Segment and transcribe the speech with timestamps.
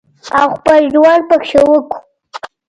[0.39, 1.97] او خپل ژوند پکې وکړو